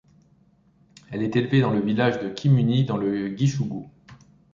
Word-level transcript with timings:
Elle 1.11 1.21
est 1.21 1.35
élevée 1.35 1.61
dans 1.61 1.69
le 1.69 1.79
village 1.79 2.19
de 2.21 2.27
Kimunye, 2.29 2.85
dans 2.85 2.97
le 2.97 3.37
Gichugu. 3.37 3.85